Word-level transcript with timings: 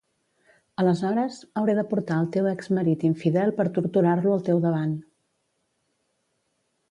Aleshores, 0.83 1.35
hauré 1.59 1.73
de 1.79 1.83
portar 1.91 2.15
el 2.23 2.29
teu 2.37 2.47
exmarit 2.51 3.05
infidel 3.11 3.53
per 3.59 3.67
torturar-lo 3.79 4.33
al 4.37 4.41
teu 4.47 4.63
davant 4.67 4.95